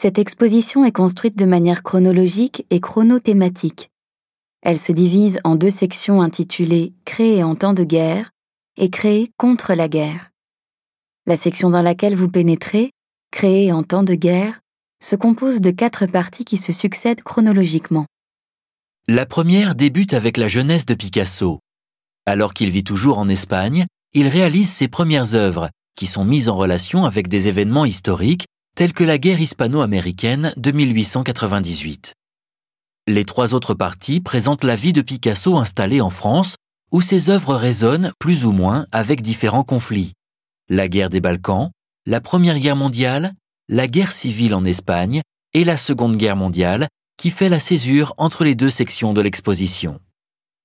Cette 0.00 0.20
exposition 0.20 0.84
est 0.84 0.92
construite 0.92 1.36
de 1.36 1.44
manière 1.44 1.82
chronologique 1.82 2.64
et 2.70 2.78
chronothématique. 2.78 3.90
Elle 4.62 4.78
se 4.78 4.92
divise 4.92 5.40
en 5.42 5.56
deux 5.56 5.70
sections 5.70 6.22
intitulées 6.22 6.92
Créer 7.04 7.42
en 7.42 7.56
temps 7.56 7.74
de 7.74 7.82
guerre 7.82 8.30
et 8.76 8.90
Créer 8.90 9.32
contre 9.38 9.74
la 9.74 9.88
guerre. 9.88 10.30
La 11.26 11.36
section 11.36 11.68
dans 11.68 11.82
laquelle 11.82 12.14
vous 12.14 12.28
pénétrez, 12.28 12.92
Créer 13.32 13.72
en 13.72 13.82
temps 13.82 14.04
de 14.04 14.14
guerre, 14.14 14.60
se 15.02 15.16
compose 15.16 15.60
de 15.60 15.72
quatre 15.72 16.06
parties 16.06 16.44
qui 16.44 16.58
se 16.58 16.72
succèdent 16.72 17.24
chronologiquement. 17.24 18.06
La 19.08 19.26
première 19.26 19.74
débute 19.74 20.14
avec 20.14 20.36
la 20.36 20.46
jeunesse 20.46 20.86
de 20.86 20.94
Picasso. 20.94 21.58
Alors 22.24 22.54
qu'il 22.54 22.70
vit 22.70 22.84
toujours 22.84 23.18
en 23.18 23.26
Espagne, 23.26 23.86
il 24.12 24.28
réalise 24.28 24.70
ses 24.70 24.86
premières 24.86 25.34
œuvres, 25.34 25.70
qui 25.96 26.06
sont 26.06 26.24
mises 26.24 26.48
en 26.48 26.56
relation 26.56 27.04
avec 27.04 27.26
des 27.26 27.48
événements 27.48 27.84
historiques 27.84 28.46
tels 28.78 28.92
que 28.92 29.02
la 29.02 29.18
guerre 29.18 29.40
hispano-américaine 29.40 30.52
de 30.56 30.70
1898. 30.70 32.14
Les 33.08 33.24
trois 33.24 33.52
autres 33.52 33.74
parties 33.74 34.20
présentent 34.20 34.62
la 34.62 34.76
vie 34.76 34.92
de 34.92 35.02
Picasso 35.02 35.56
installé 35.56 36.00
en 36.00 36.10
France, 36.10 36.54
où 36.92 37.00
ses 37.00 37.28
œuvres 37.28 37.56
résonnent 37.56 38.12
plus 38.20 38.44
ou 38.46 38.52
moins 38.52 38.86
avec 38.92 39.20
différents 39.20 39.64
conflits. 39.64 40.12
La 40.68 40.86
guerre 40.86 41.10
des 41.10 41.18
Balkans, 41.18 41.72
la 42.06 42.20
Première 42.20 42.60
Guerre 42.60 42.76
mondiale, 42.76 43.34
la 43.68 43.88
guerre 43.88 44.12
civile 44.12 44.54
en 44.54 44.64
Espagne 44.64 45.22
et 45.54 45.64
la 45.64 45.76
Seconde 45.76 46.16
Guerre 46.16 46.36
mondiale, 46.36 46.86
qui 47.16 47.30
fait 47.30 47.48
la 47.48 47.58
césure 47.58 48.14
entre 48.16 48.44
les 48.44 48.54
deux 48.54 48.70
sections 48.70 49.12
de 49.12 49.20
l'exposition. 49.20 49.98